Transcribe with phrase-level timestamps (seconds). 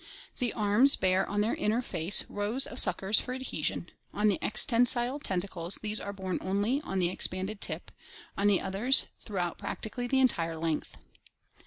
[0.39, 4.65] The arms bear on their inner face rows of suckers for adhesion; on the ex
[4.65, 7.91] tensile tentacles these are borne only on the expanded tip,
[8.35, 10.97] on the others, throughout practically the entire length.